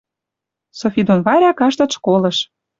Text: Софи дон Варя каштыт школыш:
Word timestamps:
Софи 0.79 1.01
дон 1.07 1.19
Варя 1.27 1.51
каштыт 1.59 1.89
школыш: 1.97 2.37